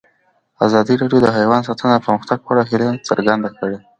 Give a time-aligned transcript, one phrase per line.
[0.65, 3.77] ازادي راډیو د حیوان ساتنه د پرمختګ په اړه هیله څرګنده کړې.